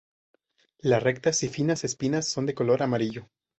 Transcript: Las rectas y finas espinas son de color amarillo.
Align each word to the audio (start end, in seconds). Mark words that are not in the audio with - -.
Las 0.79 1.03
rectas 1.03 1.43
y 1.43 1.47
finas 1.49 1.83
espinas 1.83 2.27
son 2.27 2.47
de 2.47 2.55
color 2.55 2.81
amarillo. 2.81 3.29